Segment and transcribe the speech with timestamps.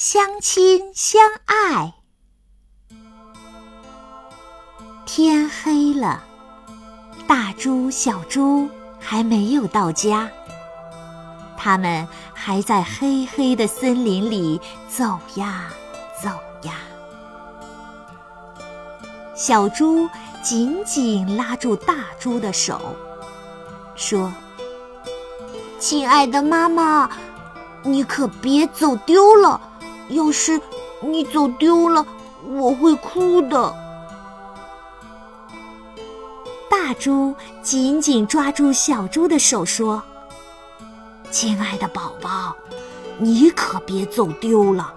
[0.00, 1.92] 相亲相爱。
[5.04, 6.22] 天黑了，
[7.26, 10.30] 大猪、小猪还没有到家，
[11.56, 15.68] 他们还在黑黑的森林里走呀
[16.22, 16.30] 走
[16.62, 16.74] 呀。
[19.34, 20.08] 小猪
[20.44, 22.94] 紧紧拉住大猪的手，
[23.96, 24.32] 说
[25.80, 27.10] ：“亲爱的妈妈，
[27.82, 29.60] 你可别走丢了。”
[30.08, 30.60] 要是
[31.00, 32.04] 你走丢了，
[32.46, 33.74] 我会哭的。
[36.70, 40.02] 大猪紧紧抓住小猪的手说
[41.30, 42.56] ：“亲爱的宝宝，
[43.18, 44.94] 你可别走丢了。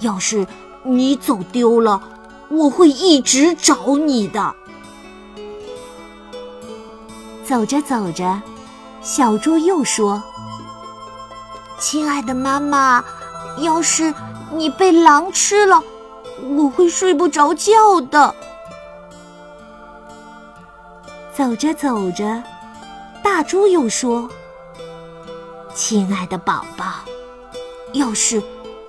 [0.00, 0.46] 要是
[0.82, 2.00] 你走丢了，
[2.48, 4.54] 我会一直找你的。”
[7.44, 8.40] 走着走着，
[9.02, 10.22] 小猪又说
[11.78, 13.04] ：“亲爱的妈妈，
[13.58, 14.14] 要是……”
[14.54, 15.82] 你被狼吃了，
[16.56, 18.32] 我会睡不着觉的。
[21.32, 22.40] 走着走着，
[23.22, 24.30] 大猪又说
[25.74, 26.84] ：“亲爱的宝宝，
[27.94, 28.40] 要是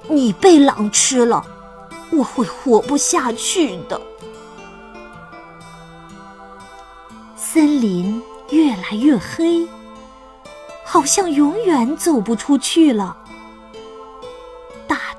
[0.08, 1.44] 你被狼吃了，
[2.12, 4.00] 我会活不下去的。”
[7.36, 9.68] 森林越来越黑，
[10.84, 13.18] 好像永远走不出去了。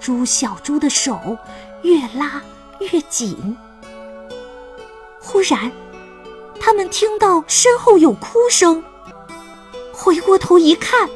[0.07, 1.37] 猪小猪的手
[1.83, 2.41] 越拉
[2.79, 3.57] 越紧，
[5.21, 5.73] 忽然，
[6.61, 8.85] 他们听到身后有哭声，
[9.93, 11.11] 回过头一看，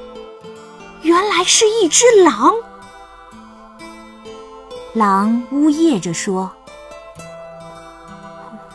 [1.02, 2.52] 原来是一只狼。
[4.94, 6.50] 狼呜咽着说：“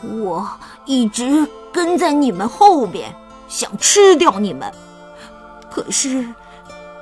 [0.00, 0.48] 我
[0.86, 3.14] 一直跟在你们后边，
[3.48, 4.72] 想吃掉你们，
[5.70, 6.26] 可是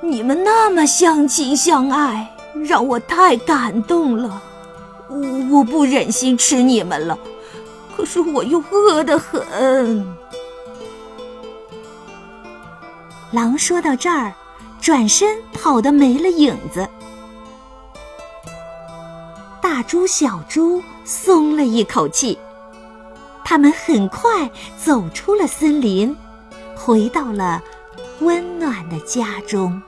[0.01, 2.29] 你们那么相亲相爱。”
[2.63, 4.41] 让我太感动了，
[5.09, 5.17] 我
[5.51, 7.17] 我不忍心吃你们了，
[7.95, 10.05] 可是我又饿得很。
[13.31, 14.33] 狼说到这儿，
[14.79, 16.87] 转身跑得没了影子。
[19.61, 22.37] 大猪、小猪松了一口气，
[23.43, 24.49] 他们很快
[24.81, 26.15] 走出了森林，
[26.75, 27.61] 回到了
[28.21, 29.81] 温暖的家中。